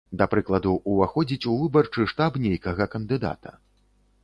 Да 0.19 0.25
прыкладу, 0.29 0.71
уваходзіць 0.93 1.47
у 1.51 1.59
выбарчы 1.65 2.09
штаб 2.15 2.41
нейкага 2.47 2.91
кандыдата. 2.97 3.57